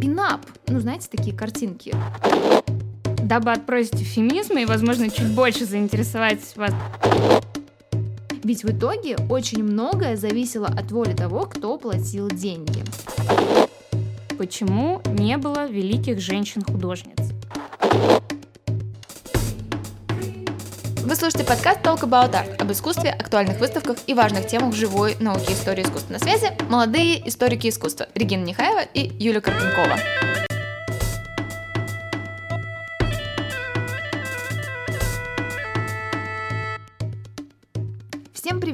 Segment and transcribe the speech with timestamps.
[0.00, 0.46] пинап.
[0.68, 1.94] Ну, знаете, такие картинки.
[3.22, 6.72] Дабы отбросить эвфемизмы и, возможно, чуть больше заинтересовать вас
[8.46, 12.84] ведь в итоге очень многое зависело от воли того, кто платил деньги.
[14.38, 17.35] Почему не было великих женщин-художниц?
[21.16, 25.50] Вы слушаете подкаст Talk About Art об искусстве, актуальных выставках и важных темах живой науки
[25.50, 26.12] истории искусства.
[26.12, 29.96] На связи молодые историки искусства Регина Нехаева и Юлия Карпенкова.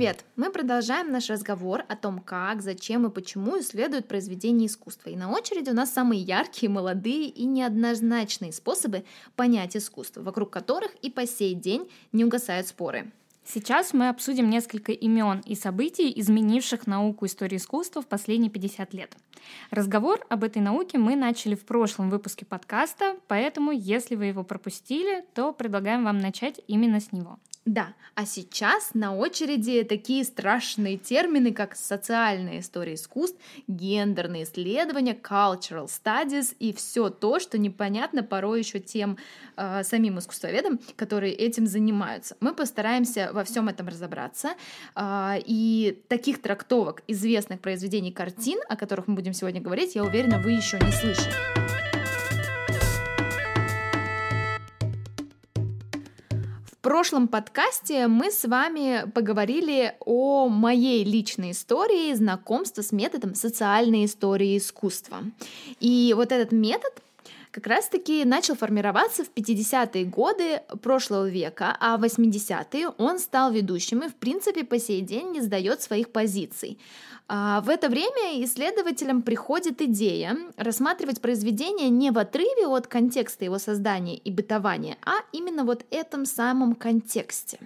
[0.03, 0.25] Привет!
[0.35, 5.11] Мы продолжаем наш разговор о том, как, зачем и почему исследуют произведения искусства.
[5.11, 9.05] И на очереди у нас самые яркие, молодые и неоднозначные способы
[9.37, 13.13] понять искусство, вокруг которых и по сей день не угасают споры.
[13.45, 19.17] Сейчас мы обсудим несколько имен и событий, изменивших науку истории искусства в последние 50 лет.
[19.71, 25.25] Разговор об этой науке мы начали в прошлом выпуске подкаста, поэтому если вы его пропустили,
[25.35, 27.39] то предлагаем вам начать именно с него.
[27.65, 35.87] Да, а сейчас на очереди такие страшные термины, как социальная история искусств, гендерные исследования, cultural
[35.87, 39.17] studies и все то, что непонятно порой еще тем
[39.57, 42.37] э, самим искусствоведам, которые этим занимаются.
[42.41, 44.55] Мы постараемся во всем этом разобраться.
[44.95, 50.39] Э, и таких трактовок известных произведений картин, о которых мы будем сегодня говорить, я уверена,
[50.39, 51.35] вы еще не слышали.
[56.67, 64.05] В прошлом подкасте мы с вами поговорили о моей личной истории знакомства с методом социальной
[64.05, 65.19] истории искусства.
[65.79, 66.93] И вот этот метод
[67.53, 74.01] как раз-таки начал формироваться в 50-е годы прошлого века, а в 80-е он стал ведущим
[74.01, 76.79] и, в принципе, по сей день не сдает своих позиций.
[77.29, 83.59] А, в это время исследователям приходит идея рассматривать произведение не в отрыве от контекста его
[83.59, 87.59] создания и бытования, а именно вот этом самом контексте.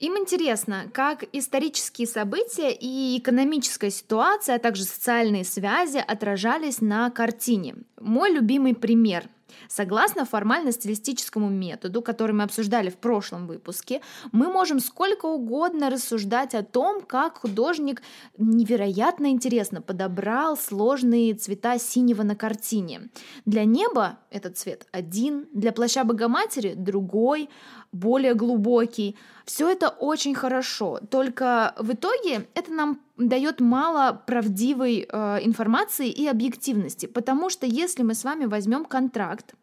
[0.00, 7.76] Им интересно, как исторические события и экономическая ситуация, а также социальные связи отражались на картине.
[8.00, 9.28] Мой любимый пример
[9.68, 14.00] Согласно формально-стилистическому методу, который мы обсуждали в прошлом выпуске,
[14.32, 18.02] мы можем сколько угодно рассуждать о том, как художник
[18.38, 23.08] невероятно интересно подобрал сложные цвета синего на картине.
[23.44, 27.48] Для неба этот цвет один, для плаща Богоматери другой,
[27.94, 29.16] более глубокий.
[29.44, 36.26] Все это очень хорошо, только в итоге это нам дает мало правдивой э, информации и
[36.26, 39.54] объективности, потому что если мы с вами возьмем контракт,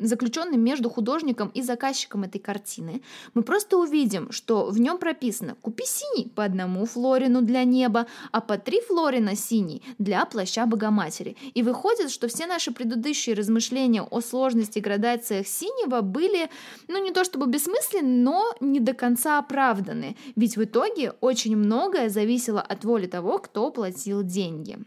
[0.00, 3.02] заключенный между художником и заказчиком этой картины,
[3.34, 8.40] мы просто увидим, что в нем прописано «Купи синий по одному флорину для неба, а
[8.40, 11.36] по три флорина синий для плаща Богоматери».
[11.54, 16.50] И выходит, что все наши предыдущие размышления о сложности градациях синего были,
[16.88, 20.16] ну не то чтобы бессмысленны, но не до конца оправданы.
[20.36, 24.78] Ведь в итоге очень многое зависело от воли того, кто платил деньги.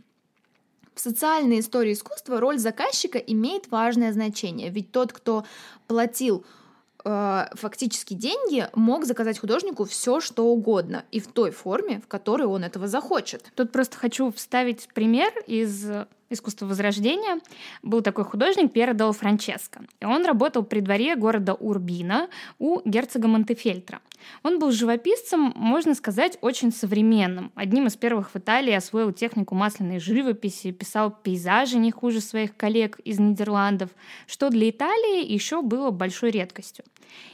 [0.96, 5.46] В социальной истории искусства роль заказчика имеет важное значение, ведь тот, кто
[5.88, 6.46] платил
[7.04, 12.48] э, фактически деньги, мог заказать художнику все, что угодно, и в той форме, в которой
[12.48, 13.52] он этого захочет.
[13.56, 15.90] Тут просто хочу вставить пример из
[16.34, 17.40] искусства Возрождения,
[17.82, 19.82] был такой художник Пьеро Дел Франческо.
[20.00, 22.30] И он работал при дворе города Урбина
[22.60, 24.02] у герцога Монтефельтра.
[24.44, 27.52] Он был живописцем, можно сказать, очень современным.
[27.56, 33.00] Одним из первых в Италии освоил технику масляной живописи, писал пейзажи не хуже своих коллег
[33.00, 33.90] из Нидерландов,
[34.28, 36.86] что для Италии еще было большой редкостью.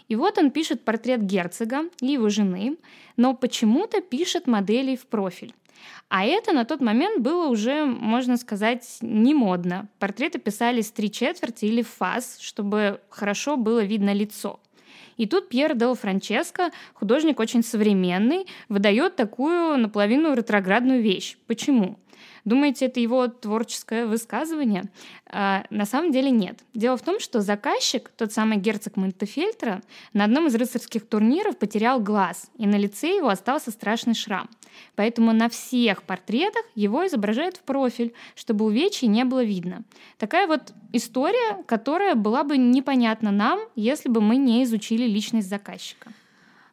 [0.07, 2.77] И вот он пишет портрет герцога и его жены,
[3.17, 5.53] но почему-то пишет моделей в профиль.
[6.09, 9.87] А это на тот момент было уже, можно сказать, не модно.
[9.99, 14.59] Портреты писались три четверти или фас, чтобы хорошо было видно лицо.
[15.17, 21.37] И тут Пьер Дел Франческо, художник очень современный, выдает такую наполовину ретроградную вещь.
[21.45, 21.99] Почему?
[22.45, 24.83] Думаете, это его творческое высказывание?
[25.25, 26.59] А, на самом деле нет.
[26.73, 29.81] Дело в том, что заказчик, тот самый герцог Монтефельтра,
[30.13, 34.49] на одном из рыцарских турниров потерял глаз, и на лице его остался страшный шрам.
[34.95, 39.83] Поэтому на всех портретах его изображают в профиль, чтобы увечий не было видно.
[40.17, 46.11] Такая вот история, которая была бы непонятна нам, если бы мы не изучили личность заказчика.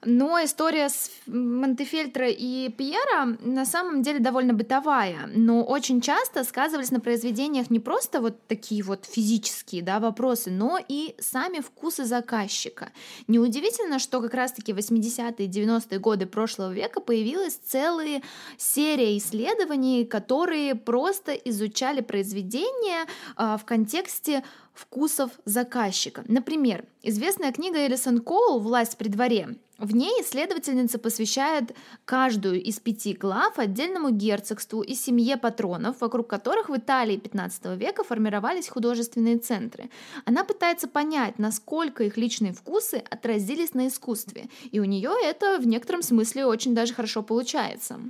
[0.09, 6.93] Но история с Монтефельтро и Пьера на самом деле довольно бытовая, но очень часто сказывались
[6.93, 12.93] на произведениях не просто вот такие вот физические да, вопросы, но и сами вкусы заказчика.
[13.27, 18.23] Неудивительно, что как раз-таки 80-е и 90-е годы прошлого века появилась целая
[18.59, 23.07] серия исследований, которые просто изучали произведения
[23.37, 26.23] э, в контексте вкусов заказчика.
[26.29, 31.77] Например, известная книга Элисон Коул «Власть при дворе» В ней исследовательница посвящает
[32.07, 38.03] каждую из пяти глав отдельному герцогству и семье патронов, вокруг которых в Италии XV века
[38.03, 39.91] формировались художественные центры.
[40.25, 45.67] Она пытается понять, насколько их личные вкусы отразились на искусстве, и у нее это в
[45.67, 48.01] некотором смысле очень даже хорошо получается.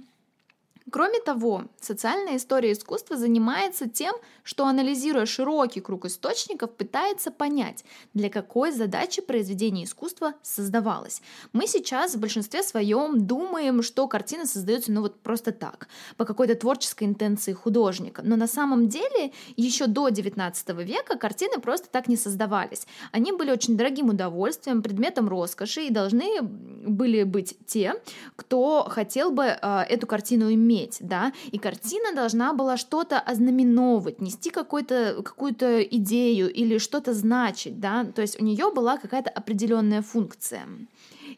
[0.93, 7.85] Кроме того, социальная история искусства занимается тем, что, анализируя широкий круг источников, пытается понять,
[8.15, 11.23] для какой задачи произведение искусства создавалось.
[11.53, 16.55] Мы сейчас в большинстве своем думаем, что картина создается ну вот просто так, по какой-то
[16.55, 18.23] творческой интенции художника.
[18.25, 22.87] Но на самом деле еще до XIX века картины просто так не создавались.
[23.11, 27.94] Они были очень дорогим удовольствием, предметом роскоши и должны были быть те,
[28.37, 34.50] кто хотел бы э, эту картину иметь, да, и картина должна была что-то ознаменовывать, нести
[34.50, 40.67] какую-то какую-то идею или что-то значить, да, то есть у нее была какая-то определенная функция.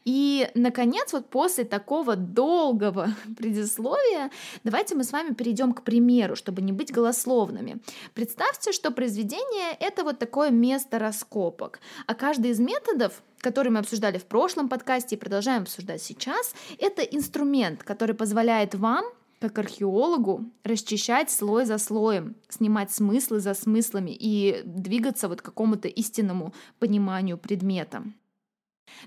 [0.04, 4.30] И, наконец, вот после такого долгого предисловия,
[4.64, 7.78] давайте мы с вами перейдем к примеру, чтобы не быть голословными.
[8.14, 14.18] Представьте, что произведение— это вот такое место раскопок, а каждый из методов который мы обсуждали
[14.18, 19.04] в прошлом подкасте и продолжаем обсуждать сейчас, это инструмент, который позволяет вам
[19.38, 25.88] как археологу расчищать слой за слоем, снимать смыслы за смыслами и двигаться вот к какому-то
[25.88, 28.04] истинному пониманию предмета.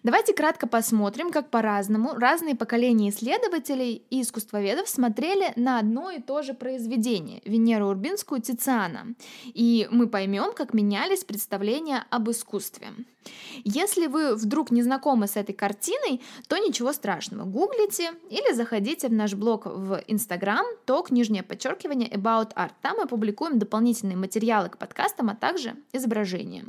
[0.04, 6.42] Давайте кратко посмотрим, как по-разному разные поколения исследователей и искусствоведов смотрели на одно и то
[6.42, 9.14] же произведение Венеру Урбинскую Тициана,
[9.46, 12.88] и мы поймем, как менялись представления об искусстве.
[13.64, 17.46] Если вы вдруг не знакомы с этой картиной, то ничего страшного.
[17.46, 22.72] Гуглите или заходите в наш блог в Instagram, ток, нижнее подчеркивание, About Art.
[22.82, 26.66] Там мы публикуем дополнительные материалы к подкастам, а также изображения.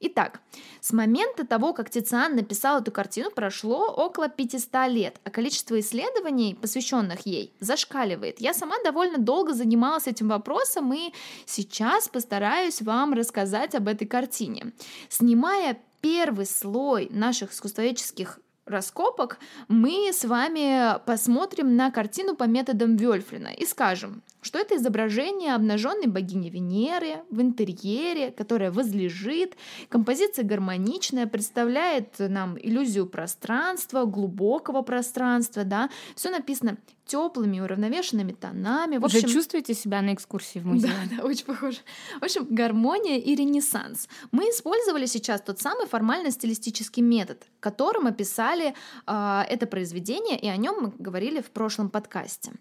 [0.00, 0.40] Итак,
[0.80, 6.56] с момента того, как Тициан написал эту картину, прошло около 500 лет, а количество исследований,
[6.60, 8.40] посвященных ей, зашкаливает.
[8.40, 11.12] Я сама довольно долго занималась этим вопросом и
[11.46, 14.72] сейчас постараюсь вам рассказать об этой картине.
[15.08, 23.48] Снимая первый слой наших искусствоведческих раскопок мы с вами посмотрим на картину по методам Вельфлина
[23.48, 29.56] и скажем, что это изображение обнаженной богини Венеры в интерьере, которая возлежит.
[29.88, 35.90] Композиция гармоничная, представляет нам иллюзию пространства, глубокого пространства, да.
[36.14, 38.98] Все написано теплыми, уравновешенными тонами.
[38.98, 40.92] В общем, Уже чувствуете себя на экскурсии в музее?
[41.10, 41.78] Да, да, очень похоже.
[42.20, 44.08] В общем, гармония и ренессанс.
[44.30, 48.74] Мы использовали сейчас тот самый формально-стилистический метод, которым описали
[49.06, 52.52] э, это произведение, и о нем мы говорили в прошлом подкасте.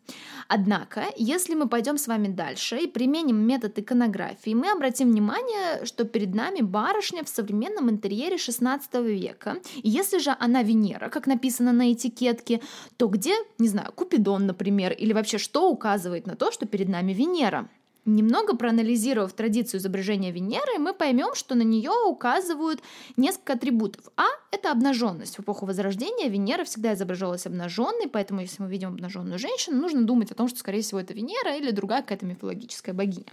[0.48, 6.04] Однако, если мы пойдем с вами дальше и применим метод иконографии, мы обратим внимание, что
[6.04, 9.58] перед нами барышня в современном интерьере 16 века.
[9.76, 12.62] И если же она Венера, как написано на этикетке,
[12.98, 17.14] то где, не знаю, Купидон, например, или вообще что указывает на то, что перед нами
[17.14, 17.70] Венера?
[18.08, 22.82] Немного проанализировав традицию изображения Венеры, мы поймем, что на нее указывают
[23.18, 24.06] несколько атрибутов.
[24.16, 25.38] А– это обнаженность.
[25.38, 30.32] В эпоху Возрождения Венера всегда изображалась обнаженной, поэтому если мы видим обнаженную женщину, нужно думать
[30.32, 33.28] о том, что, скорее всего, это Венера или другая какая-то мифологическая богиня.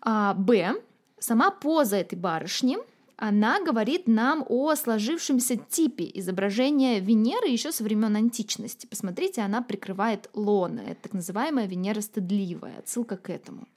[0.00, 0.80] А, Б–
[1.18, 2.78] сама поза этой барышни–
[3.22, 8.86] она говорит нам о сложившемся типе изображения Венеры еще со времен античности.
[8.86, 13.68] Посмотрите, она прикрывает лона, это так называемая Венера стыдливая, отсылка к этому.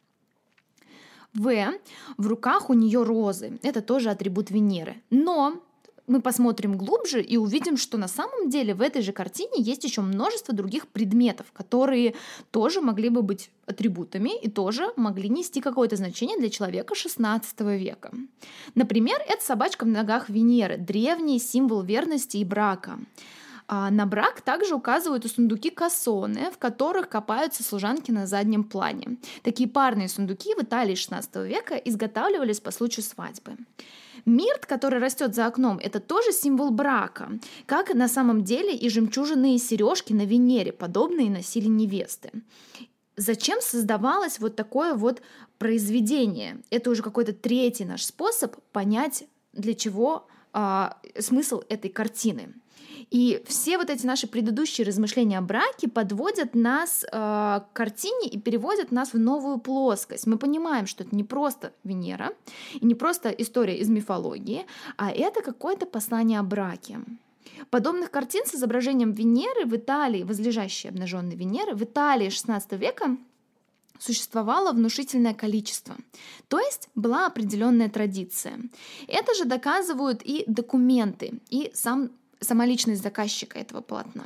[1.33, 1.73] В.
[2.17, 3.59] В руках у нее розы.
[3.63, 5.01] Это тоже атрибут Венеры.
[5.09, 5.61] Но
[6.05, 10.01] мы посмотрим глубже и увидим, что на самом деле в этой же картине есть еще
[10.01, 12.13] множество других предметов, которые
[12.51, 18.11] тоже могли бы быть атрибутами и тоже могли нести какое-то значение для человека XVI века.
[18.75, 22.99] Например, это собачка в ногах Венеры, древний символ верности и брака.
[23.75, 29.17] А на брак также указывают и сундуки кассоны, в которых копаются служанки на заднем плане.
[29.41, 33.57] Такие парные сундуки в Италии XVI века изготавливались по случаю свадьбы.
[34.25, 37.31] Мирт, который растет за окном, это тоже символ брака,
[37.65, 42.29] как на самом деле и жемчужные сережки на Венере, подобные носили невесты.
[43.17, 45.23] Зачем создавалось вот такое вот
[45.57, 46.61] произведение?
[46.69, 52.53] Это уже какой-то третий наш способ понять, для чего а, смысл этой картины.
[53.11, 58.39] И все вот эти наши предыдущие размышления о браке подводят нас э, к картине и
[58.39, 60.27] переводят нас в новую плоскость.
[60.27, 62.33] Мы понимаем, что это не просто Венера
[62.73, 64.65] и не просто история из мифологии,
[64.97, 66.99] а это какое-то послание о браке.
[67.69, 73.17] Подобных картин с изображением Венеры в Италии, возлежащей обнаженной Венеры, в Италии XVI века
[73.99, 75.95] существовало внушительное количество.
[76.47, 78.59] То есть была определенная традиция.
[79.07, 82.11] Это же доказывают и документы, и сам,
[82.43, 84.25] сама личность заказчика этого полотна.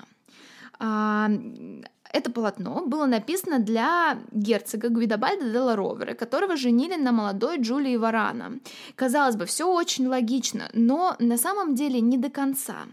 [2.13, 8.59] Это полотно было написано для герцога Гвидобальда де Ровера, которого женили на молодой Джулии Варана.
[8.95, 12.85] Казалось бы, все очень логично, но на самом деле не до конца.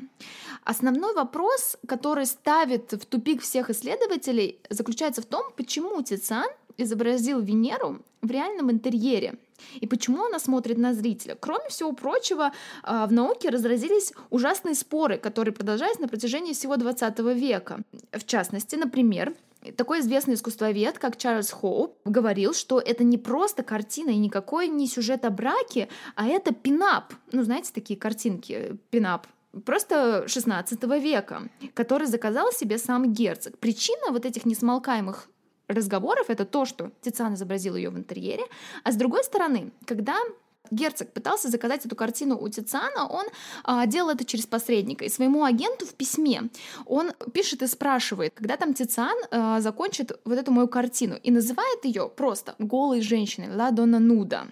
[0.64, 8.00] Основной вопрос, который ставит в тупик всех исследователей, заключается в том, почему Тициан изобразил Венеру
[8.22, 9.34] в реальном интерьере.
[9.80, 11.36] И почему она смотрит на зрителя?
[11.38, 12.52] Кроме всего прочего,
[12.82, 17.80] а, в науке разразились ужасные споры, которые продолжались на протяжении всего 20 века.
[18.12, 19.34] В частности, например,
[19.76, 24.86] такой известный искусствовед, как Чарльз Хоуп, говорил, что это не просто картина и никакой не
[24.86, 27.14] сюжет о браке, а это пинап.
[27.32, 29.26] Ну, знаете, такие картинки, пинап
[29.64, 33.58] просто 16 века, который заказал себе сам герцог.
[33.58, 35.28] Причина вот этих несмолкаемых
[35.68, 38.44] разговоров это то, что Тициан изобразил ее в интерьере,
[38.82, 40.16] а с другой стороны, когда
[40.70, 43.26] Герцог пытался заказать эту картину у Тициана, он
[43.64, 45.04] а, делал это через посредника.
[45.04, 46.44] И своему агенту в письме
[46.86, 51.84] он пишет и спрашивает, когда там Тициан а, закончит вот эту мою картину, и называет
[51.84, 54.46] ее просто «голой женщиной» «Ла Дона Нуда».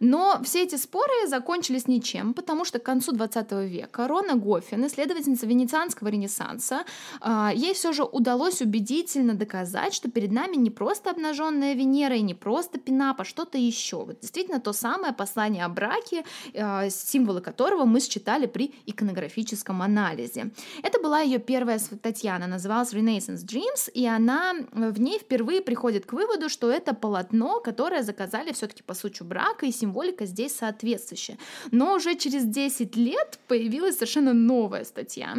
[0.00, 5.46] Но все эти споры закончились ничем, потому что к концу 20 века Рона Гоффин, исследовательница
[5.46, 6.84] венецианского ренессанса,
[7.20, 12.22] а, ей все же удалось убедительно доказать, что перед нами не просто обнаженная Венера и
[12.22, 14.04] не просто Пинап, а что-то еще.
[14.04, 16.24] Вот действительно то самое послание о браке,
[16.54, 20.50] а, символы которого мы считали при иконографическом анализе.
[20.82, 26.06] Это была ее первая статья, она называлась Renaissance Dreams, и она в ней впервые приходит
[26.06, 31.36] к выводу, что это полотно, которое заказали все-таки по случаю брака и символика здесь соответствующая.
[31.70, 35.36] Но уже через 10 лет появилась совершенно новая статья,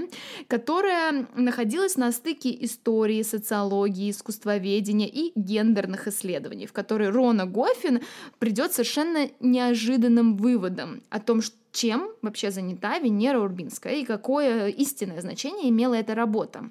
[0.47, 8.01] которая находилась на стыке истории, социологии, искусствоведения и гендерных исследований, в которой Рона Гофин
[8.39, 15.19] придет совершенно неожиданным выводом о том, что чем вообще занята Венера Урбинская и какое истинное
[15.19, 16.69] значение имела эта работа.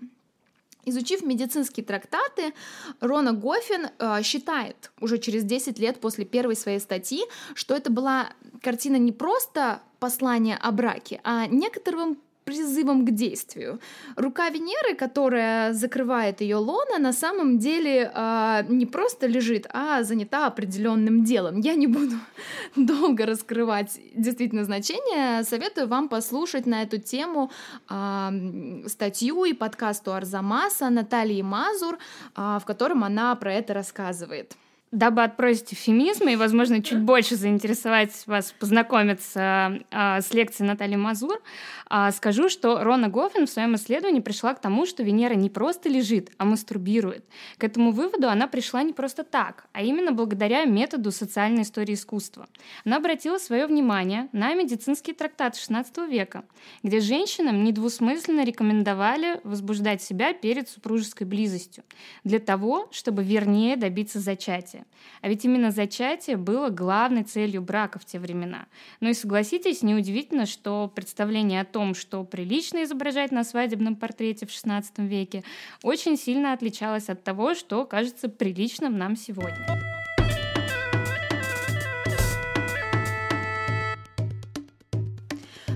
[0.86, 2.54] Изучив медицинские трактаты,
[3.00, 7.22] Рона Гофин э, считает уже через 10 лет после первой своей статьи,
[7.54, 8.30] что это была
[8.62, 13.80] картина не просто послание о браке, а некоторым призывом к действию.
[14.16, 20.46] Рука Венеры, которая закрывает ее лона, на самом деле э, не просто лежит, а занята
[20.46, 21.60] определенным делом.
[21.60, 22.16] Я не буду
[22.76, 25.44] долго раскрывать действительно значение.
[25.44, 27.50] Советую вам послушать на эту тему
[27.90, 31.98] э, статью и подкаст у Арзамаса Натальи Мазур,
[32.36, 34.56] э, в котором она про это рассказывает.
[34.94, 41.42] Дабы отбросить эвфемизмы и, возможно, чуть больше заинтересовать вас познакомиться э, с лекцией Натальи Мазур,
[41.90, 45.88] э, скажу, что Рона Гоффин в своем исследовании пришла к тому, что Венера не просто
[45.88, 47.24] лежит, а мастурбирует.
[47.58, 52.46] К этому выводу она пришла не просто так, а именно благодаря методу социальной истории искусства.
[52.84, 56.44] Она обратила свое внимание на медицинские трактаты XVI века,
[56.84, 61.82] где женщинам недвусмысленно рекомендовали возбуждать себя перед супружеской близостью
[62.22, 64.83] для того, чтобы вернее добиться зачатия.
[65.22, 68.66] А ведь именно зачатие было главной целью брака в те времена.
[69.00, 74.50] Ну и согласитесь, неудивительно, что представление о том, что прилично изображать на свадебном портрете в
[74.50, 75.44] XVI веке,
[75.82, 79.66] очень сильно отличалось от того, что кажется приличным нам сегодня.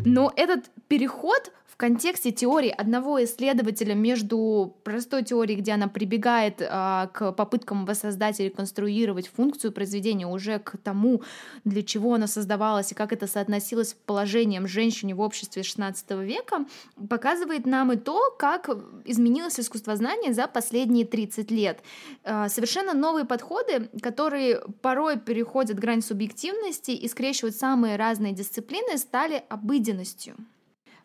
[0.05, 7.31] Но этот переход контексте теории одного исследователя между простой теорией, где она прибегает а, к
[7.31, 11.23] попыткам воссоздать и реконструировать функцию произведения, уже к тому,
[11.65, 15.95] для чего она создавалась и как это соотносилось с положением женщины в обществе XVI
[16.25, 16.67] века,
[17.09, 18.69] показывает нам и то, как
[19.05, 21.81] изменилось искусствознание за последние 30 лет.
[22.25, 29.45] А, совершенно новые подходы, которые порой переходят грань субъективности и скрещивают самые разные дисциплины, стали
[29.49, 30.35] обыденностью.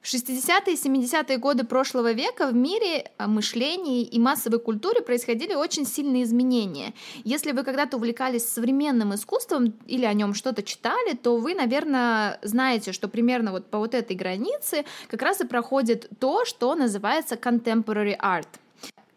[0.03, 5.53] В 60-е и 70-е годы прошлого века в мире э, мышлении и массовой культуре происходили
[5.53, 6.93] очень сильные изменения.
[7.24, 12.91] Если вы когда-то увлекались современным искусством или о нем что-то читали, то вы, наверное, знаете,
[12.91, 18.17] что примерно вот по вот этой границе как раз и проходит то, что называется contemporary
[18.19, 18.50] art.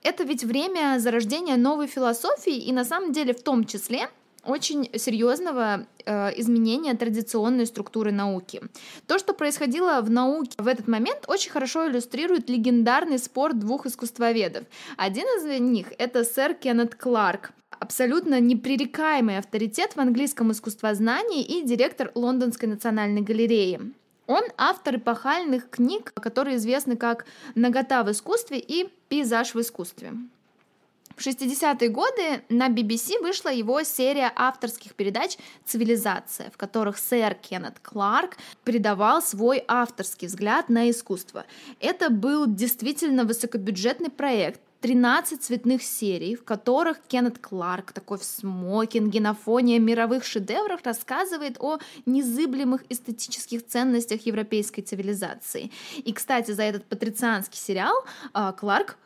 [0.04, 4.08] Это ведь время зарождения новой философии, и на самом деле в том числе
[4.46, 8.62] очень серьезного э, изменения традиционной структуры науки.
[9.06, 14.64] То, что происходило в науке в этот момент, очень хорошо иллюстрирует легендарный спор двух искусствоведов.
[14.96, 22.10] Один из них— это сэр Кеннет Кларк, абсолютно непререкаемый авторитет в английском искусствознании и директор
[22.14, 23.92] Лондонской национальной галереи.
[24.26, 30.14] Он автор эпохальных книг, которые известны как «Нагота в искусстве» и «Пейзаж в искусстве».
[31.16, 37.78] В 60-е годы на BBC вышла его серия авторских передач «Цивилизация», в которых сэр Кеннет
[37.80, 41.46] Кларк придавал свой авторский взгляд на искусство.
[41.80, 49.20] Это был действительно высокобюджетный проект, 13 цветных серий, в которых Кеннет Кларк, такой в смокинге
[49.20, 55.72] на фоне мировых шедевров, рассказывает о незыблемых эстетических ценностях европейской цивилизации.
[55.96, 57.94] И, кстати, за этот патрицианский сериал
[58.34, 58.98] а, Кларк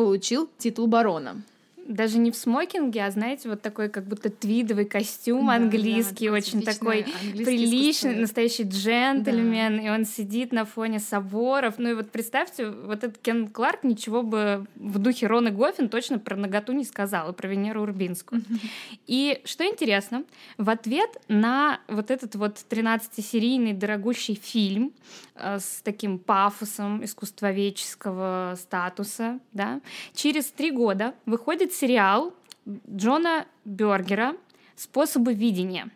[0.00, 1.42] получил титул барона
[1.90, 6.34] даже не в смокинге, а знаете, вот такой как будто твидовый костюм да, английский, да,
[6.34, 7.04] очень такой
[7.36, 9.82] приличный, настоящий джентльмен, да.
[9.82, 11.74] и он сидит на фоне соборов.
[11.78, 16.18] Ну и вот представьте, вот этот Кен Кларк ничего бы в духе Роны Гофин точно
[16.18, 18.42] про наготу не сказал, и про Венеру Урбинскую.
[19.06, 20.24] И что интересно,
[20.58, 24.92] в ответ на вот этот вот 13-серийный дорогущий фильм
[25.34, 29.80] э, с таким пафосом искусствоведческого статуса, да,
[30.14, 32.34] через три года выходит сериал
[32.94, 34.36] Джона Бергера
[34.76, 35.90] «Способы видения».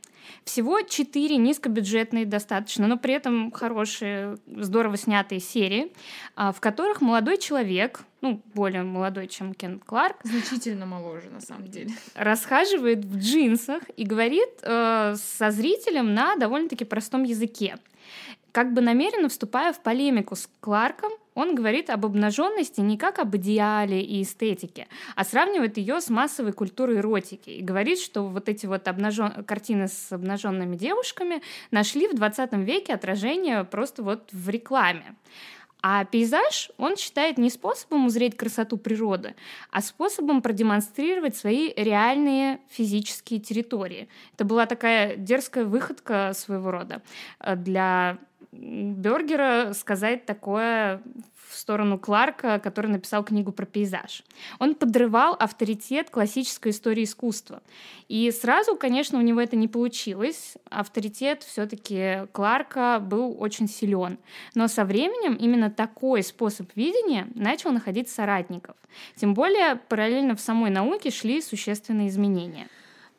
[0.44, 5.92] Всего четыре низкобюджетные достаточно, но при этом хорошие, здорово снятые серии,
[6.34, 10.16] а, в которых молодой человек, ну, более молодой, чем Кен Кларк.
[10.24, 11.90] Значительно моложе, на самом деле.
[12.14, 17.76] Расхаживает в джинсах и говорит э, со зрителем на довольно-таки простом языке.
[18.52, 23.36] Как бы намеренно вступая в полемику с Кларком, он говорит об обнаженности не как об
[23.36, 28.66] идеале и эстетике, а сравнивает ее с массовой культурой эротики и говорит, что вот эти
[28.66, 29.44] вот обнажен...
[29.44, 35.16] картины с обнаженными девушками нашли в 20 веке отражение просто вот в рекламе.
[35.86, 39.34] А пейзаж он считает не способом узреть красоту природы,
[39.70, 44.08] а способом продемонстрировать свои реальные физические территории.
[44.32, 47.02] Это была такая дерзкая выходка своего рода
[47.56, 48.16] для
[48.56, 51.02] Бергера сказать такое
[51.48, 54.22] в сторону Кларка, который написал книгу про пейзаж.
[54.58, 57.62] Он подрывал авторитет классической истории искусства.
[58.08, 60.54] И сразу, конечно, у него это не получилось.
[60.70, 64.18] Авторитет все-таки Кларка был очень силен.
[64.54, 68.76] Но со временем именно такой способ видения начал находить соратников.
[69.16, 72.68] Тем более параллельно в самой науке шли существенные изменения.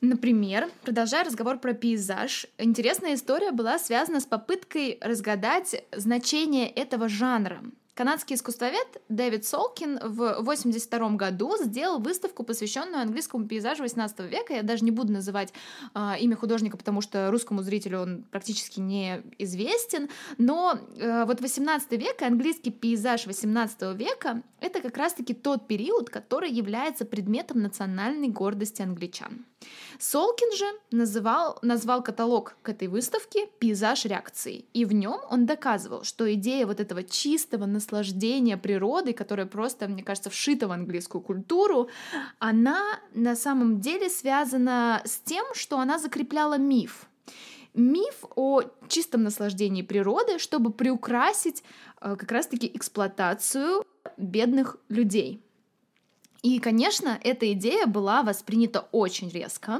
[0.05, 7.63] Например, продолжая разговор про пейзаж, интересная история была связана с попыткой разгадать значение этого жанра.
[7.95, 14.53] Канадский искусствовед Дэвид Солкин в 1982 году сделал выставку, посвященную английскому пейзажу 18 века.
[14.53, 15.53] Я даже не буду называть
[15.93, 20.09] э, имя художника, потому что русскому зрителю он практически не известен.
[20.37, 26.09] Но э, вот 18 век и английский пейзаж 18 века— это как раз-таки тот период,
[26.09, 29.45] который является предметом национальной гордости англичан.
[29.99, 36.03] Солкин же называл, назвал каталог к этой выставке «Пейзаж реакции», и в нем он доказывал,
[36.03, 41.89] что идея вот этого чистого наслаждения природой, которая просто, мне кажется, вшита в английскую культуру,
[42.39, 42.81] она
[43.13, 47.07] на самом деле связана с тем, что она закрепляла миф.
[47.73, 51.63] Миф о чистом наслаждении природы, чтобы приукрасить
[52.01, 53.85] э, как раз-таки эксплуатацию
[54.17, 55.44] бедных людей.
[56.45, 59.79] И, конечно, эта идея была воспринята очень резко.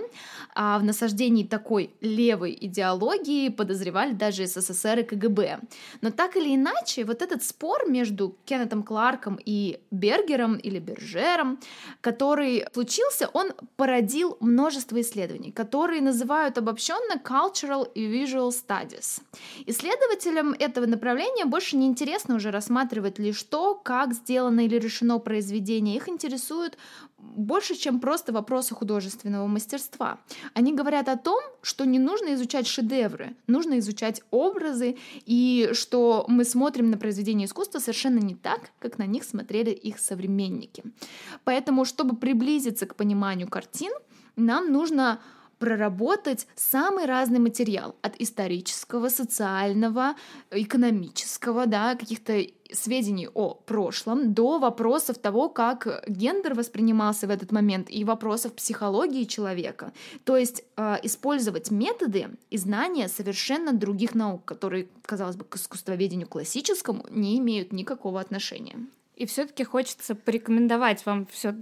[0.55, 5.59] А в насаждении такой левой идеологии подозревали даже СССР и КГБ.
[6.01, 11.59] Но так или иначе, вот этот спор между Кеннетом Кларком и Бергером или Бержером,
[12.01, 19.21] который случился, он породил множество исследований, которые называют обобщенно Cultural и Visual Studies.
[19.67, 25.97] Исследователям этого направления больше не интересно уже рассматривать лишь то, как сделано или решено произведение.
[25.97, 26.77] Их интересует интересуют
[27.17, 30.19] больше, чем просто вопросы художественного мастерства.
[30.53, 36.43] Они говорят о том, что не нужно изучать шедевры, нужно изучать образы, и что мы
[36.43, 40.83] смотрим на произведения искусства совершенно не так, как на них смотрели их современники.
[41.43, 43.91] Поэтому, чтобы приблизиться к пониманию картин,
[44.35, 45.19] нам нужно
[45.59, 50.15] проработать самый разный материал от исторического, социального,
[50.51, 57.87] экономического, да, каких-то сведений о прошлом до вопросов того, как гендер воспринимался в этот момент
[57.89, 59.93] и вопросов психологии человека.
[60.23, 66.27] То есть э, использовать методы и знания совершенно других наук, которые, казалось бы, к искусствоведению
[66.27, 68.77] классическому не имеют никакого отношения.
[69.15, 71.55] И все-таки хочется порекомендовать вам все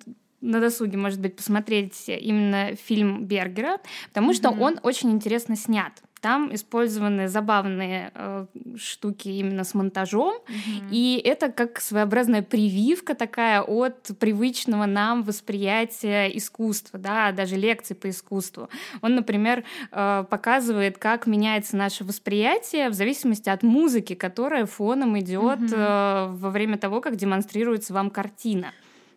[0.43, 3.79] на досуге, может быть, посмотреть именно фильм Бергера,
[4.09, 4.35] потому mm-hmm.
[4.35, 5.93] что он очень интересно снят.
[6.19, 8.45] Там использованы забавные э,
[8.77, 10.87] штуки именно с монтажом, mm-hmm.
[10.89, 18.09] и это как своеобразная прививка такая от привычного нам восприятия искусства, да, даже лекций по
[18.09, 18.69] искусству.
[19.01, 25.59] Он, например, э, показывает, как меняется наше восприятие в зависимости от музыки, которая фоном идет
[25.59, 26.31] mm-hmm.
[26.31, 28.71] э, во время того, как демонстрируется вам картина.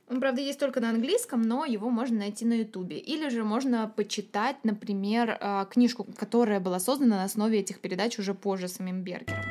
[0.09, 2.97] Он, правда, есть только на английском, но его можно найти на Ютубе.
[2.97, 8.33] Или же можно почитать, например, а, книжку, которая была создана на основе этих передач уже
[8.33, 9.42] позже самим Бергером.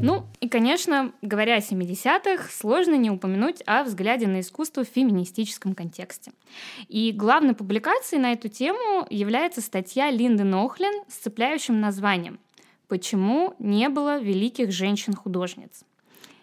[0.00, 5.74] Ну и, конечно, говоря о 70-х, сложно не упомянуть о взгляде на искусство в феминистическом
[5.74, 6.32] контексте.
[6.86, 12.38] И главной публикацией на эту тему является статья Линды Нохлин с цепляющим названием
[12.88, 15.84] Почему не было великих женщин-художниц?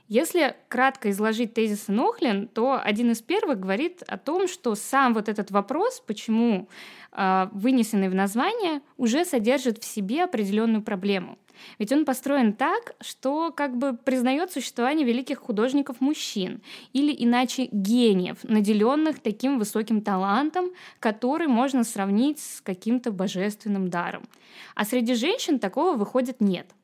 [0.07, 5.27] Если кратко изложить тезисы Нохлин, то один из первых говорит о том, что сам вот
[5.27, 6.69] этот вопрос, почему
[7.11, 11.39] э, вынесенный в название, уже содержит в себе определенную проблему.
[11.79, 16.61] Ведь он построен так, что как бы признает существование великих художников мужчин,
[16.93, 24.23] или иначе гениев, наделенных таким высоким талантом, который можно сравнить с каким-то божественным даром.
[24.75, 26.67] А среди женщин такого выходит нет–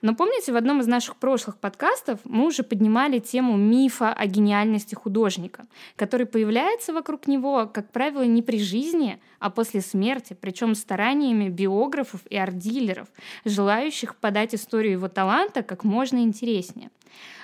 [0.00, 4.94] но помните, в одном из наших прошлых подкастов мы уже поднимали тему мифа о гениальности
[4.94, 11.48] художника, который появляется вокруг него, как правило, не при жизни, а после смерти, причем стараниями
[11.48, 13.08] биографов и арт-дилеров,
[13.44, 16.90] желающих подать историю его таланта как можно интереснее.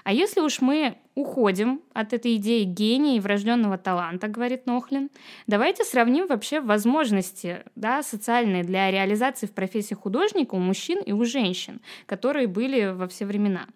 [0.04, 5.10] А если уж мы уходим от этой идеи гения и врожденного таланта, говорит Нохлин,
[5.46, 11.24] давайте сравним вообще возможности да, социальные для реализации в профессии художника у мужчин и у
[11.24, 13.66] женщин, которые были во все времена.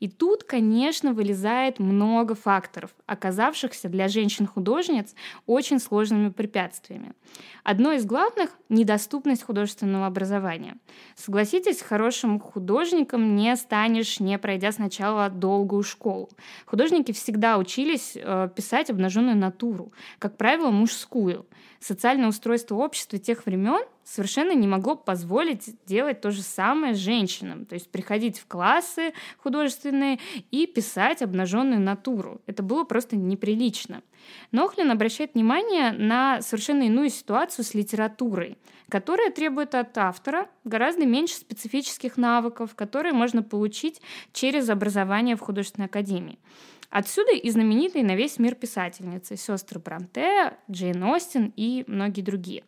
[0.00, 5.14] И тут, конечно, вылезает много факторов, оказавшихся для женщин-художниц
[5.46, 7.12] очень сложными препятствиями.
[7.64, 10.76] Одно из главных– недоступность художественного образования.
[11.14, 16.28] Согласитесь, хорошим художником не станешь, не пройдя сначала долгую школу.
[16.66, 21.46] Художники всегда учились э, писать обнаженную натуру, как правило, мужскую.
[21.82, 27.74] Социальное устройство общества тех времен совершенно не могло позволить делать то же самое женщинам, то
[27.74, 30.20] есть приходить в классы художественные
[30.52, 32.40] и писать обнаженную натуру.
[32.46, 34.02] Это было просто неприлично.
[34.52, 41.34] Нохлин обращает внимание на совершенно иную ситуацию с литературой, которая требует от автора гораздо меньше
[41.34, 44.00] специфических навыков, которые можно получить
[44.32, 46.38] через образование в художественной академии.
[46.92, 52.64] Отсюда и знаменитые на весь мир писательницы сестры Бранте, Джейн Остин и многие другие.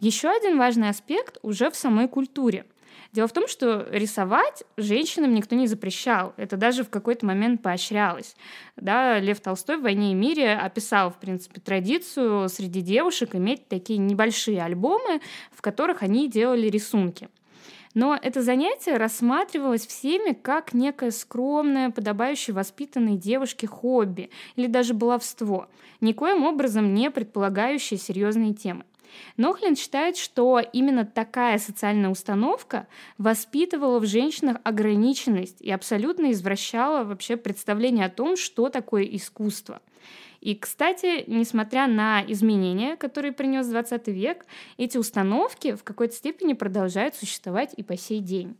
[0.00, 2.66] Еще один важный аспект уже в самой культуре.
[3.12, 6.34] Дело в том, что рисовать женщинам никто не запрещал.
[6.36, 8.34] Это даже в какой-то момент поощрялось.
[8.74, 14.00] Да, Лев Толстой в «Войне и мире» описал, в принципе, традицию среди девушек иметь такие
[14.00, 15.20] небольшие альбомы,
[15.52, 17.28] в которых они делали рисунки.
[17.94, 25.68] Но это занятие рассматривалось всеми как некое скромное, подобающее воспитанной девушке хобби или даже баловство,
[26.00, 28.84] никоим образом не предполагающее серьезные темы.
[29.36, 37.36] Нохлин считает, что именно такая социальная установка воспитывала в женщинах ограниченность и абсолютно извращала вообще
[37.36, 39.80] представление о том, что такое искусство.
[40.44, 44.44] И, кстати, несмотря на изменения, которые принес 20 век,
[44.76, 48.54] эти установки в какой-то степени продолжают существовать и по сей день.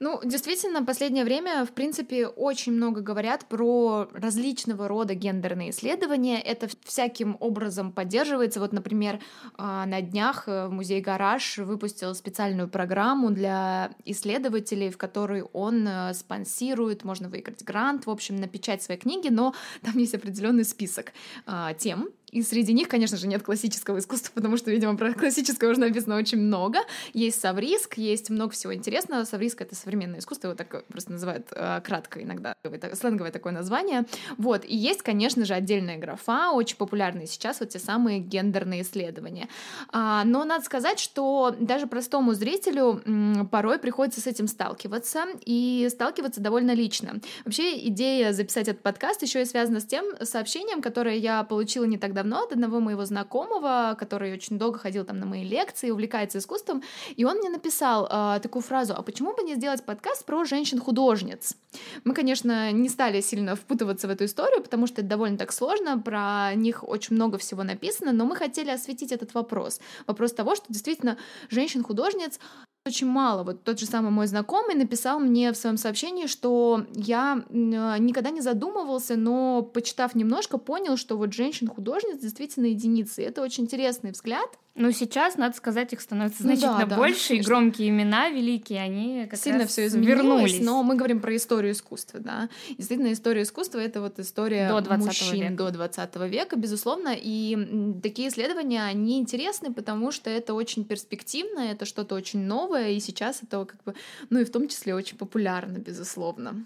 [0.00, 6.40] Ну, действительно, в последнее время, в принципе, очень много говорят про различного рода гендерные исследования.
[6.40, 8.60] Это всяким образом поддерживается.
[8.60, 9.18] Вот, например,
[9.56, 16.14] а, на днях э, музей «Гараж» выпустил специальную программу для исследователей, в которой он э,
[16.14, 21.12] спонсирует, можно выиграть грант, в общем, напечать свои книги, но там есть определенный список
[21.44, 25.70] а, тем, и среди них, конечно же, нет классического искусства, потому что, видимо, про классическое
[25.70, 26.80] уже написано очень много.
[27.12, 29.24] Есть Савриск, есть много всего интересного.
[29.24, 32.54] Савриск— это современное искусство, его так просто называют э, кратко иногда,
[32.94, 34.04] сленговое такое название.
[34.36, 39.48] Вот, и есть, конечно же, отдельная графа, очень популярные сейчас вот те самые гендерные исследования.
[39.90, 45.88] А, но надо сказать, что даже простому зрителю м, порой приходится с этим сталкиваться, и
[45.90, 47.20] сталкиваться довольно лично.
[47.44, 51.98] Вообще, идея записать этот подкаст еще и связана с тем сообщением, которое я получила не
[51.98, 56.38] так давно от одного моего знакомого, который очень долго ходил там на мои лекции, увлекается
[56.38, 56.82] искусством,
[57.14, 61.56] и он мне написал э, такую фразу, а почему бы не сделать подкаст про женщин-художниц?
[62.02, 65.96] Мы, конечно, не стали сильно впутываться в эту историю, потому что это довольно так сложно,
[65.96, 69.80] про них очень много всего написано, но мы хотели осветить этот вопрос.
[70.08, 71.18] Вопрос того, что действительно
[71.50, 72.40] женщин-художниц
[72.88, 73.44] очень мало.
[73.44, 78.40] Вот тот же самый мой знакомый написал мне в своем сообщении, что я никогда не
[78.40, 83.22] задумывался, но почитав немножко, понял, что вот женщин-художниц действительно единицы.
[83.22, 84.58] И это очень интересный взгляд.
[84.78, 88.80] Ну, сейчас, надо сказать, их становится значительно ну, да, больше, да, и громкие имена великие,
[88.80, 90.60] они как Сильно раз все изменилось, вернулись.
[90.60, 92.48] но мы говорим про историю искусства, да.
[92.68, 95.54] Действительно, история искусства— это вот история до 20 мужчин века.
[95.54, 101.84] до 20 века, безусловно, и такие исследования, они интересны, потому что это очень перспективно, это
[101.84, 103.94] что-то очень новое, и сейчас это как бы,
[104.30, 106.64] ну и в том числе очень популярно, безусловно.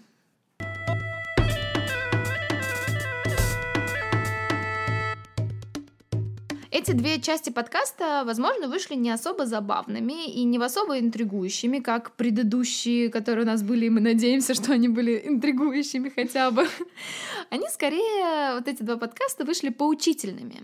[6.83, 13.07] Эти две части подкаста, возможно, вышли не особо забавными и не особо интригующими, как предыдущие,
[13.07, 16.67] которые у нас были, и мы надеемся, что они были интригующими хотя бы.
[17.49, 20.61] Они скорее, вот эти два подкаста, вышли поучительными.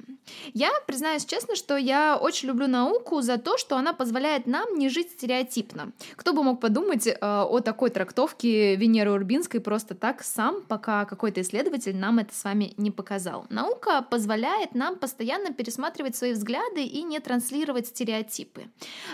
[0.54, 4.90] Я признаюсь честно, что я очень люблю науку за то, что она позволяет нам не
[4.90, 5.92] жить стереотипно.
[6.16, 11.42] Кто бы мог подумать э, о такой трактовке Венеры Урбинской просто так сам, пока какой-то
[11.42, 13.46] исследователь нам это с вами не показал.
[13.50, 18.68] Наука позволяет нам постоянно пересматривать пересматривать свои взгляды и не транслировать стереотипы.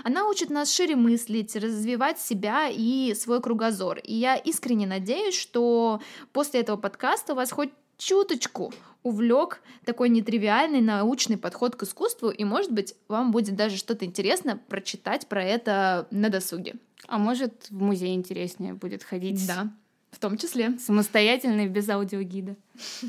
[0.03, 3.99] Она учит нас шире мыслить, развивать себя и свой кругозор.
[3.99, 10.81] И я искренне надеюсь, что после этого подкаста у вас хоть чуточку увлек такой нетривиальный
[10.81, 16.07] научный подход к искусству, и, может быть, вам будет даже что-то интересно прочитать про это
[16.11, 16.75] на досуге.
[17.07, 19.47] А может, в музей интереснее будет ходить?
[19.47, 19.71] Да,
[20.11, 20.77] в том числе.
[20.79, 22.55] Самостоятельно и без аудиогида.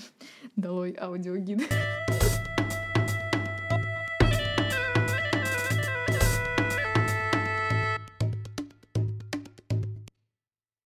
[0.57, 1.63] Долой аудиогид.